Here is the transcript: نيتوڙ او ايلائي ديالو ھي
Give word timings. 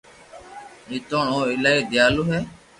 نيتوڙ 0.87 1.25
او 1.33 1.39
ايلائي 1.49 1.79
ديالو 1.91 2.23
ھي 2.31 2.39